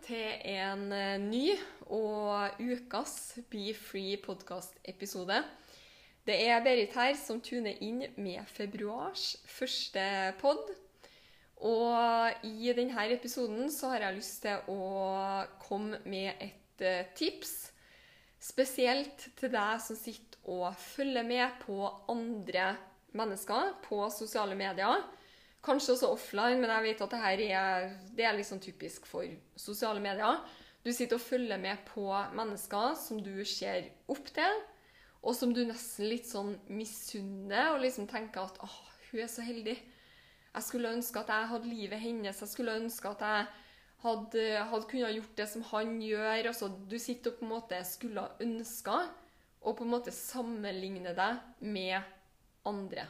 [0.00, 1.52] Til en eh, ny
[1.92, 5.42] og ukas Be Free podcast-episode.
[6.24, 10.04] Det er Berit her som tuner inn med februars første
[10.40, 10.70] pod.
[11.60, 17.72] Og i denne episoden så har jeg lyst til å komme med et eh, tips.
[18.40, 22.72] Spesielt til deg som sitter og følger med på andre
[23.12, 25.04] mennesker på sosiale medier.
[25.62, 30.02] Kanskje også offline, men jeg vet at det er, det er liksom typisk for sosiale
[30.02, 30.40] medier.
[30.82, 34.56] Du sitter og følger med på mennesker som du ser opp til,
[35.22, 38.78] og som du nesten litt sånn misunner, og liksom tenker at åh,
[39.12, 39.76] hun er så heldig.
[40.52, 42.42] Jeg skulle ønske at jeg hadde livet hennes.
[42.42, 43.46] Jeg skulle ønske at jeg
[44.02, 46.50] hadde, hadde kunnet gjort det som han gjør.
[46.50, 48.98] Altså, du sitter og på en måte skulle ha ønska
[49.62, 52.00] å på en måte sammenligne deg med
[52.66, 53.06] andre.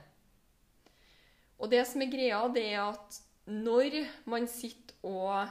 [1.61, 3.19] Og det som er greia, det er at
[3.50, 3.98] når
[4.31, 5.50] man sitter og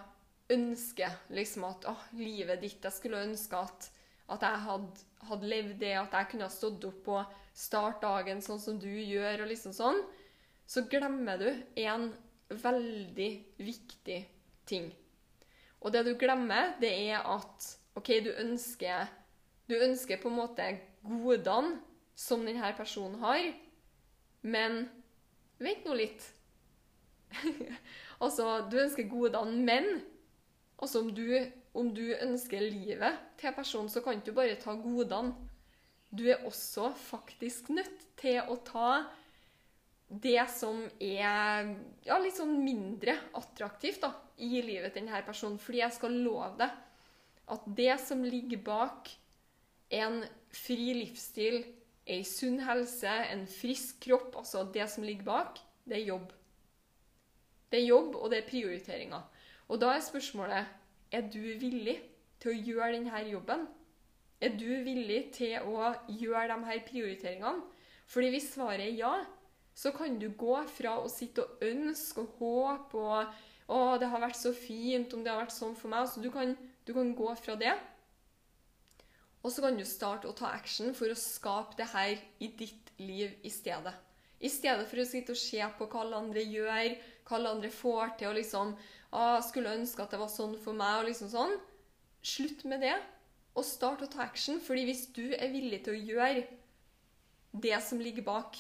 [0.52, 3.88] ønsker liksom at åh, livet ditt Jeg skulle ønske at,
[4.32, 8.42] at jeg hadde, hadde levd det, at jeg kunne ha stått opp og start dagen
[8.44, 10.00] sånn som du gjør, og liksom sånn,
[10.68, 11.50] så glemmer du
[11.84, 12.12] en
[12.52, 14.20] veldig viktig
[14.68, 14.92] ting.
[15.82, 17.68] Og det du glemmer, det er at
[18.00, 19.10] OK, du ønsker,
[19.68, 20.68] du ønsker på en måte
[21.04, 21.80] godene
[22.16, 23.52] som denne personen har,
[24.42, 24.86] men
[25.62, 26.26] Vent nå litt.
[28.24, 29.90] altså, du ønsker godene, men
[30.82, 31.26] altså, om, du,
[31.78, 35.36] om du ønsker livet til personen, så kan du bare ta godene.
[36.12, 39.06] Du er også faktisk nødt til å ta
[40.12, 41.70] det som er
[42.04, 44.12] ja, litt sånn mindre attraktivt da,
[44.44, 45.60] i livet til denne personen.
[45.62, 46.80] Fordi jeg skal love deg
[47.52, 49.12] at det som ligger bak
[49.92, 50.22] en
[50.56, 51.62] fri livsstil,
[52.08, 56.32] ei sunn helse, en frisk kropp, altså det som ligger bak, det er jobb.
[57.72, 59.28] Det er jobb, og det er prioriteringer.
[59.72, 60.66] Og da er spørsmålet
[61.12, 62.00] er du villig
[62.42, 63.68] til å gjøre denne jobben.
[64.42, 67.62] Er du villig til å gjøre de her prioriteringene?
[68.12, 69.14] Fordi hvis svaret er ja,
[69.76, 73.38] så kan du gå fra å sitte og ønske og håpe og
[73.72, 76.10] å, det har vært så fint om det har vært sånn for meg.
[76.12, 76.52] Så du kan,
[76.84, 77.72] du kan gå fra det
[79.42, 82.92] og så kan du starte å ta action for å skape det her i ditt
[83.02, 83.94] liv i stedet.
[84.42, 87.72] I stedet for å sitte og se på hva alle andre gjør, hva alle andre
[87.74, 88.76] får til, og liksom
[89.12, 91.58] ah, 'Skulle ønske at det var sånn for meg', og liksom sånn.
[92.22, 92.96] Slutt med det,
[93.56, 94.60] og start å ta action.
[94.60, 96.46] fordi hvis du er villig til å gjøre
[97.54, 98.58] det som ligger bak,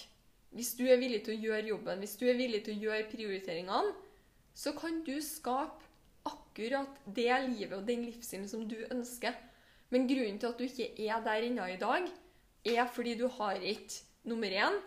[0.51, 3.09] hvis du er villig til å gjøre jobben, hvis du er villig til å gjøre
[3.11, 3.93] prioriteringene,
[4.53, 5.87] så kan du skape
[6.27, 9.33] akkurat det livet og den livsstilen som du ønsker.
[9.91, 12.07] Men grunnen til at du ikke er der ennå i dag,
[12.65, 14.79] er fordi du har ikke nummer én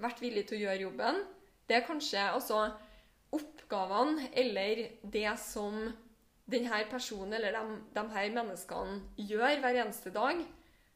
[0.00, 1.20] vært villig til å gjøre jobben.
[1.68, 2.64] Det er kanskje altså
[3.32, 5.76] oppgavene eller det som
[6.50, 9.00] denne personen eller de, de her menneskene
[9.30, 10.40] gjør hver eneste dag,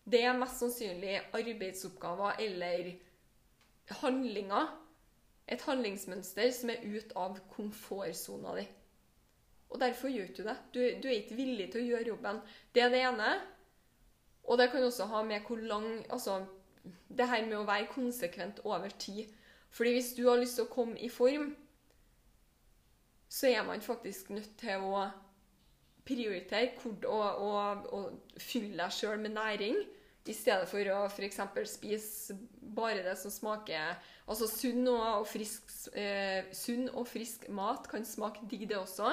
[0.05, 2.91] det er mest sannsynlig arbeidsoppgaver eller
[4.03, 4.73] handlinger.
[5.49, 8.65] Et handlingsmønster som er ut av komfortsona di.
[9.73, 10.57] Og derfor gjør du det.
[10.73, 12.41] Du, du er ikke villig til å gjøre jobben.
[12.73, 13.31] Det er det ene.
[14.45, 16.45] Og det kan også ha med hvor lang Altså
[17.09, 19.31] det her med å være konsekvent over tid.
[19.73, 21.55] Fordi hvis du har lyst til å komme i form,
[23.29, 25.07] så er man faktisk nødt til å
[26.05, 29.81] prioritere hvor, og, og, og fylle deg sjøl med næring.
[30.25, 31.41] I stedet for å f.eks.
[31.69, 32.37] spise
[32.77, 35.69] bare det som smaker Altså sunn og frisk,
[36.01, 39.11] eh, sunn og frisk mat kan smake digg, det også.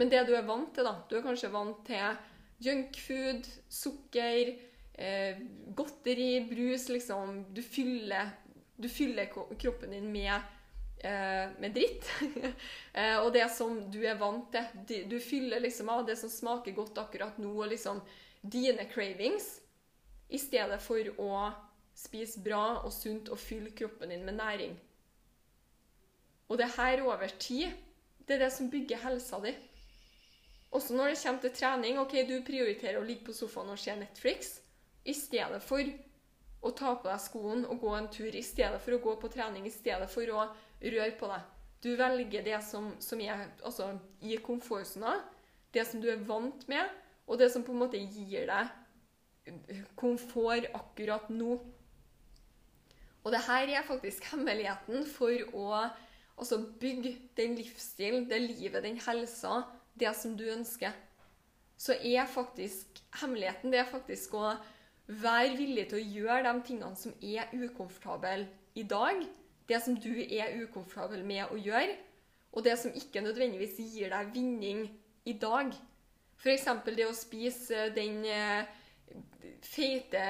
[0.00, 2.16] Men det du er vant til, da Du er kanskje vant til
[2.58, 4.58] junkfood, sukker,
[4.92, 5.38] eh,
[5.74, 8.30] godteri, brus liksom Du fyller,
[8.76, 10.34] du fyller kroppen din med,
[10.98, 12.10] eh, med dritt.
[12.92, 14.56] eh, og det som du er vant
[14.86, 15.04] til.
[15.08, 18.00] Du fyller liksom av det som smaker godt akkurat nå, og liksom
[18.42, 19.60] dine cravings.
[20.28, 21.52] I stedet for å
[21.96, 24.74] spise bra og sunt og fylle kroppen din med næring.
[26.48, 27.70] Og det her over tid,
[28.26, 29.54] det er det som bygger helsa di.
[30.74, 31.98] Også når det kommer til trening.
[31.98, 34.60] ok, Du prioriterer å ligge på sofaen og se Netflix
[35.04, 35.82] i stedet for
[36.66, 39.30] å ta på deg skoen og gå en tur i stedet for å gå på
[39.30, 40.48] trening, i stedet for å
[40.82, 41.52] røre på deg.
[41.82, 45.20] Du velger det som, som er altså, i komfortsona,
[45.72, 46.90] det som du er vant med,
[47.26, 48.74] og det som på en måte gir deg
[49.98, 51.58] komfort akkurat nå.
[53.26, 58.98] Og det her er faktisk hemmeligheten for å altså, bygge den livsstilen, det livet, den
[59.02, 59.64] helsa,
[59.98, 60.94] det som du ønsker.
[61.76, 64.54] Så er faktisk hemmeligheten det er faktisk å
[65.06, 69.22] være villig til å gjøre de tingene som er ukomfortable i dag.
[69.66, 71.96] Det som du er ukomfortabel med å gjøre,
[72.54, 74.86] og det som ikke nødvendigvis gir deg vinning
[75.26, 75.72] i dag.
[76.38, 76.68] F.eks.
[76.86, 78.68] det å spise den eh,
[79.66, 80.22] feite,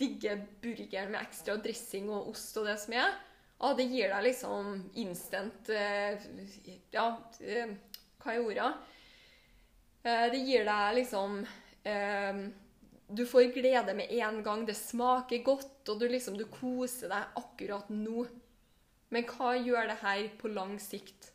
[0.00, 3.12] digge burgeren med ekstra dressing og ost og det som er,
[3.58, 6.26] ja, det gir deg liksom instant eh,
[6.94, 7.08] Ja,
[7.42, 7.74] eh,
[8.22, 8.70] hva er ordet?
[10.02, 11.40] Det gir deg liksom
[13.08, 14.66] Du får glede med en gang.
[14.68, 18.26] Det smaker godt, og du liksom du koser deg akkurat nå.
[19.08, 21.30] Men hva gjør det her på lang sikt?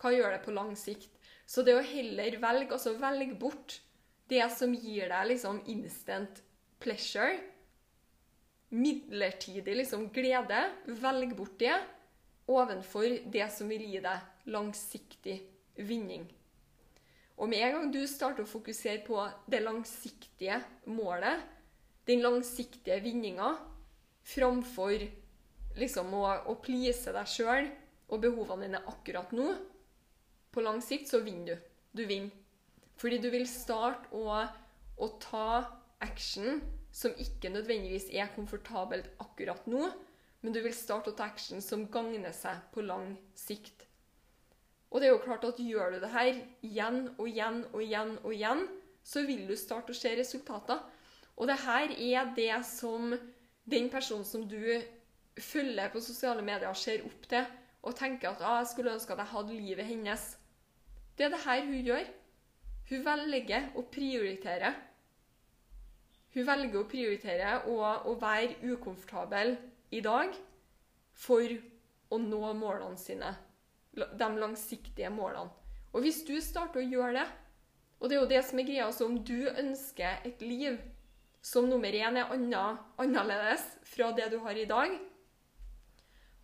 [0.00, 1.12] Hva gjør det på lang sikt?
[1.46, 3.80] Så det å heller velge, altså velge bort
[4.26, 6.40] det som gir deg liksom instant
[6.82, 7.36] pleasure,
[8.74, 11.76] midlertidig liksom glede, velg bort det
[12.50, 15.36] ovenfor det som vil gi deg langsiktig
[15.86, 16.26] vinning.
[17.36, 21.42] Og med en gang du starter å fokusere på det langsiktige målet,
[22.08, 23.50] den langsiktige vinninga,
[24.26, 25.04] framfor
[25.76, 27.68] liksom å, å please deg sjøl
[28.08, 29.50] og behovene dine akkurat nå,
[30.52, 31.72] på lang sikt så vinner du.
[31.96, 32.32] Du vinner.
[32.96, 34.40] Fordi du vil starte å,
[34.96, 35.48] å ta
[36.04, 36.62] action
[36.96, 39.90] som ikke nødvendigvis er komfortabelt akkurat nå,
[40.40, 43.85] men du vil starte å ta action som gagner seg på lang sikt.
[44.90, 48.12] Og det er jo klart at gjør du det her igjen og igjen og igjen
[48.22, 48.66] og igjen,
[49.06, 50.82] så vil du starte å se resultater.
[51.36, 53.12] Og det her er det som
[53.68, 54.62] den personen som du
[55.36, 57.44] følger på sosiale medier, ser opp til
[57.86, 60.24] og tenker at ah, jeg skulle ønske at jeg hadde livet hennes.
[61.18, 62.08] Det er det her hun gjør.
[62.88, 64.72] Hun velger å prioritere.
[66.34, 67.76] Hun velger å prioritere å,
[68.10, 69.54] å være ukomfortabel
[69.94, 70.34] i dag
[71.16, 71.54] for
[72.10, 73.32] å nå målene sine.
[73.96, 75.50] De langsiktige målene.
[75.96, 77.26] Og hvis du starter å gjøre det,
[77.96, 80.76] og det er jo det som er greia, altså om du ønsker et liv
[81.40, 84.92] som nummer én er annerledes fra det du har i dag,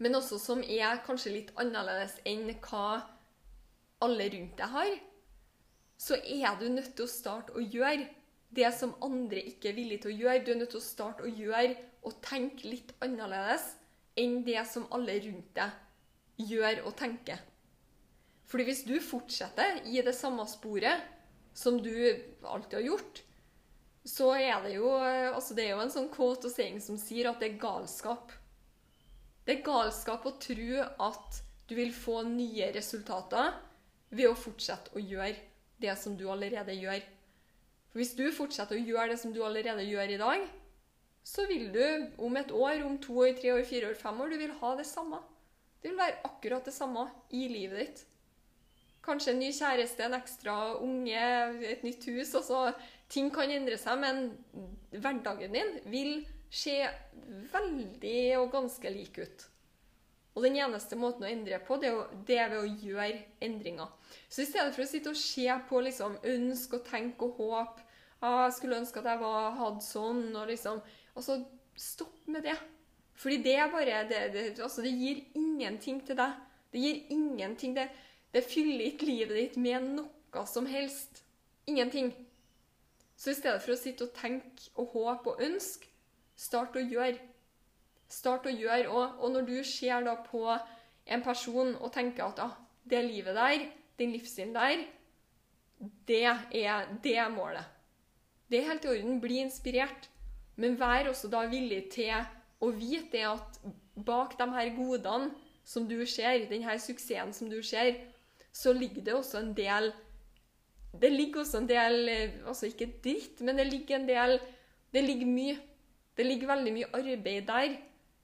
[0.02, 3.02] men også som er kanskje litt annerledes enn hva
[4.02, 4.94] alle rundt deg har,
[6.00, 8.08] så er du nødt til å starte å gjøre
[8.52, 10.42] det som andre ikke er villige til å gjøre.
[10.42, 13.68] Du er nødt til å starte å gjøre og tenke litt annerledes
[14.18, 15.76] enn det som alle rundt deg
[16.48, 17.40] gjør og tenker.
[18.48, 21.04] Fordi hvis du fortsetter i det samme sporet
[21.56, 21.92] som du
[22.44, 23.22] alltid har gjort,
[24.04, 27.30] så er det jo altså Det er jo en sånn quote og saying som sier
[27.30, 28.32] at det er galskap.
[29.46, 33.54] Det er galskap å tro at du vil få nye resultater
[34.12, 35.38] ved å fortsette å gjøre
[35.82, 37.00] det som du allerede gjør.
[37.92, 40.44] For Hvis du fortsetter å gjøre det som du allerede gjør i dag,
[41.24, 41.84] så vil du
[42.18, 44.72] om et år, om to år, tre år, fire år, fem år, du vil ha
[44.78, 45.20] det samme.
[45.82, 48.02] Det vil være akkurat det samme i livet ditt.
[49.02, 51.22] Kanskje en ny kjæreste, en ekstra unge,
[51.66, 52.34] et nytt hus.
[52.38, 52.68] altså
[53.10, 54.28] Ting kan endre seg, men
[54.94, 56.20] hverdagen din vil
[56.52, 56.78] se
[57.52, 59.48] veldig og ganske lik ut.
[60.32, 63.08] Og den eneste måten å endre på, det er, ved å gjøre
[63.44, 63.90] endringer.
[64.30, 67.88] Så i stedet for å sitte og se på liksom, ønske og tenke og håpe
[68.22, 70.80] ah, 'Jeg skulle ønske at jeg var, hadde sånn' og liksom
[71.12, 71.42] Altså,
[71.76, 72.56] stopp med det.
[73.22, 76.38] Fordi det er bare det, det, altså, det gir ingenting til deg.
[76.72, 77.76] Det gir ingenting.
[77.76, 77.86] Det,
[78.34, 81.22] det fyller ikke livet ditt med noe som helst.
[81.70, 82.10] Ingenting.
[83.16, 85.86] Så i stedet for å sitte og tenke og håpe og ønske,
[86.34, 87.20] start å gjøre.
[88.10, 88.88] Start å gjøre.
[88.90, 92.56] Og, og når du ser da på en person og tenker at ah,
[92.88, 93.68] det livet der,
[94.00, 94.82] den livsstilen der,
[96.10, 97.70] det er, det målet.
[98.50, 99.20] Det er helt i orden.
[99.22, 100.08] Bli inspirert.
[100.58, 102.10] Men vær også da villig til
[102.62, 103.58] å vite det at
[104.06, 105.32] bak de her godene
[105.64, 107.98] som du ser, denne suksessen som du ser,
[108.52, 109.92] så ligger det også en del
[110.92, 112.10] Det ligger også en del
[112.44, 114.34] Altså ikke dritt, men det ligger en del
[114.92, 115.56] Det ligger mye.
[116.16, 117.78] Det ligger veldig mye arbeid der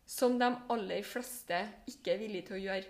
[0.08, 1.56] som de aller fleste
[1.88, 2.84] ikke er villige til å gjøre.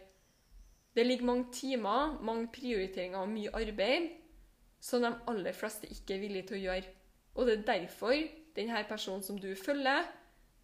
[0.95, 4.09] Det ligger mange timer, mange prioriteringer og mye arbeid
[4.83, 6.93] som de aller fleste ikke er villige til å gjøre.
[7.35, 8.14] Og det er derfor
[8.57, 10.07] denne personen som du følger,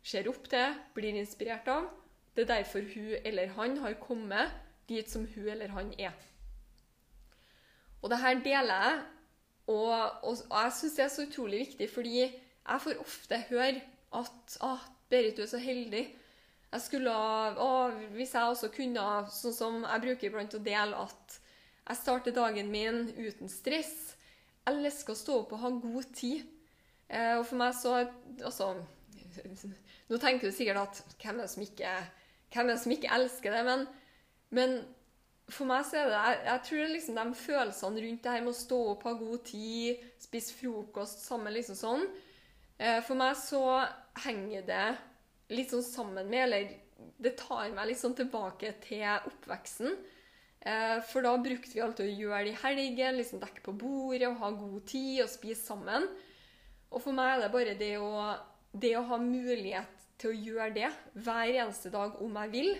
[0.05, 1.89] ser opp til, blir inspirert av,
[2.35, 4.53] det er derfor hun eller han har kommet
[4.89, 6.15] dit som hun eller han er.
[8.03, 8.99] Og det her deler jeg,
[9.67, 9.93] og,
[10.23, 13.81] og, og jeg syns det er så utrolig viktig, fordi jeg får ofte høre
[14.15, 16.05] at ah, Berit, du er så heldig.
[16.73, 21.39] Jeg skulle ah, Hvis jeg også kunne, sånn som jeg bruker iblant å dele, at
[21.85, 24.17] jeg starter dagen min uten stress.
[24.65, 26.45] Jeg elsker å stå opp og ha god tid.
[27.09, 27.99] Eh, og for meg så
[28.41, 28.71] Altså
[30.11, 31.95] Nå tenker du sikkert at hvem er det som ikke,
[32.55, 33.64] hvem er det som ikke elsker det?
[33.67, 33.87] Men,
[34.55, 34.76] men
[35.53, 38.55] for meg så er det Jeg, jeg tror liksom de følelsene rundt det her med
[38.55, 42.07] å stå opp, ha god tid, spise frokost sammen, liksom sånn
[42.79, 43.64] eh, For meg så
[44.25, 44.87] henger det
[45.53, 46.73] litt sånn sammen med Eller
[47.21, 49.97] det tar meg litt sånn tilbake til oppveksten.
[50.64, 54.29] Eh, for da brukte vi alltid å gjøre det i helgen, liksom dekke på bordet
[54.31, 56.07] og ha god tid og spise sammen.
[56.95, 58.12] Og for meg er det bare det å,
[58.75, 62.75] det å ha mulighet til å gjøre det hver eneste dag om jeg vil,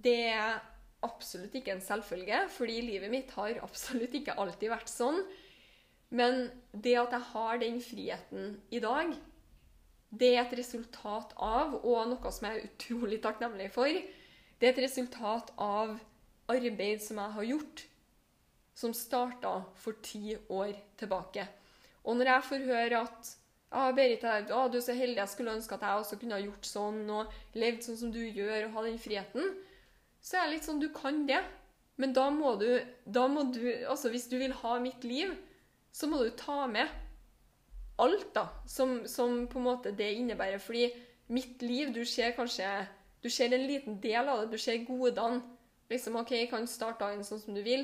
[0.00, 0.60] det er
[1.06, 5.20] absolutt ikke en selvfølge, fordi livet mitt har absolutt ikke alltid vært sånn.
[6.10, 9.14] Men det at jeg har den friheten i dag,
[10.10, 13.88] det er et resultat av, og noe som jeg er utrolig takknemlig for,
[14.60, 15.94] det er et resultat av
[16.50, 17.84] arbeid som jeg har gjort,
[18.74, 21.46] som starta for ti år tilbake.
[22.02, 23.30] Og når jeg får høre at
[23.70, 26.44] ah, Berit, ah, du er så heldig, jeg skulle ønske at jeg også kunne ha
[26.44, 29.54] gjort sånn og levd sånn som du gjør, og ha den friheten,
[30.20, 31.40] så er det litt sånn Du kan det,
[32.00, 32.68] men da må du,
[33.04, 35.32] da må du Altså, hvis du vil ha mitt liv,
[35.92, 36.88] så må du ta med
[38.00, 40.60] alt da, som, som på en måte det innebærer.
[40.62, 40.86] Fordi
[41.28, 42.68] mitt liv Du ser kanskje
[43.22, 44.52] du ser en liten del av det.
[44.52, 45.42] Du ser godene.
[45.90, 47.82] Liksom, OK, jeg kan starte dagen sånn som du vil,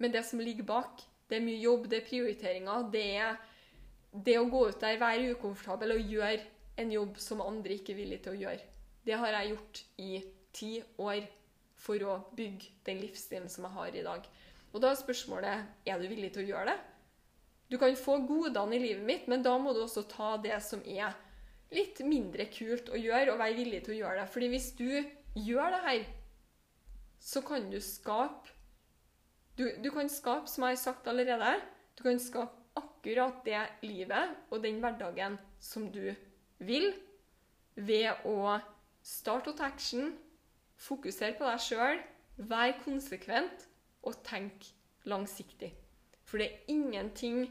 [0.00, 2.86] men det som ligger bak, det er mye jobb, det er prioriteringer.
[2.90, 3.36] Det er
[4.14, 6.38] det å gå ut der, være ukomfortabel og gjøre
[6.78, 8.70] en jobb som andre ikke er villige til å gjøre.
[9.04, 10.10] Det har jeg gjort i
[10.54, 10.70] ti
[11.02, 11.26] år
[11.84, 14.26] for å bygge den livsstilen som jeg har i dag.
[14.72, 16.78] Og da er spørsmålet er du villig til å gjøre det.
[17.70, 20.82] Du kan få godene i livet mitt, men da må du også ta det som
[20.86, 21.14] er
[21.74, 24.26] litt mindre kult å gjøre, og være villig til å gjøre det.
[24.30, 24.90] Fordi hvis du
[25.34, 26.04] gjør det her,
[27.24, 28.52] så kan du skape
[29.54, 31.54] du, du kan skape, som jeg har sagt allerede,
[31.94, 32.63] du kan skape
[33.04, 36.14] akkurat det livet og den hverdagen som du
[36.64, 36.92] vil,
[37.76, 38.56] ved å
[39.04, 40.14] starte å action,
[40.80, 42.00] fokusere på deg sjøl,
[42.38, 43.66] være konsekvent
[44.08, 44.70] og tenk
[45.04, 45.74] langsiktig.
[46.24, 47.44] For det er ingenting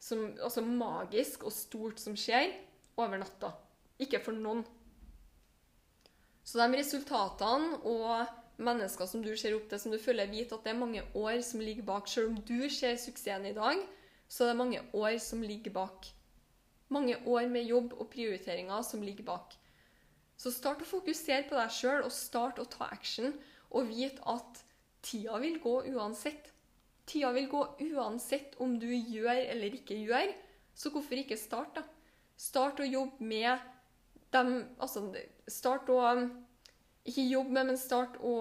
[0.00, 2.52] som, altså magisk og stort som skjer
[3.00, 3.54] over natta.
[4.00, 4.66] Ikke for noen.
[6.44, 10.66] Så de resultatene og mennesker som du ser opp til, som du føler vet at
[10.66, 12.08] det er mange år som ligger bak.
[12.08, 13.80] Selv om du ser suksessen i dag,
[14.30, 16.06] så det er mange år som ligger bak.
[16.94, 19.56] Mange år med jobb og prioriteringer som ligger bak.
[20.40, 23.34] Så start å fokusere på deg sjøl, og start å ta action.
[23.74, 24.62] Og vite at
[25.04, 26.48] tida vil gå uansett.
[27.10, 30.32] Tida vil gå uansett om du gjør eller ikke gjør.
[30.74, 31.84] Så hvorfor ikke start, da?
[32.40, 33.58] Start å jobbe med
[34.32, 35.10] dem Altså,
[35.50, 35.98] start å
[37.04, 38.36] ikke jobbe med, men start å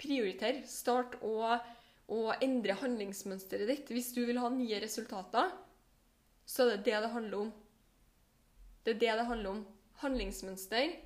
[0.00, 0.64] prioritere.
[0.68, 1.54] Start å,
[2.12, 3.92] å endre handlingsmønsteret ditt.
[3.92, 5.52] Hvis du vil ha nye resultater,
[6.44, 7.52] så er det det det handler om.
[8.84, 9.62] Det er det det handler om.
[10.02, 10.96] Handlingsmønster,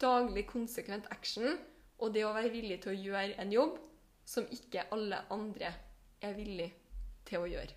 [0.00, 1.58] daglig konsekvent action
[2.00, 3.78] og det å være villig til å gjøre en jobb
[4.26, 5.72] som ikke alle andre
[6.24, 6.70] er villig
[7.28, 7.76] til å gjøre.